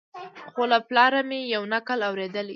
[0.53, 2.49] خو له پلاره مي یو نکل اورېدلی